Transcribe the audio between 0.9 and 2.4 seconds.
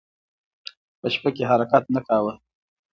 په شپه کې حرکت نه کاوه.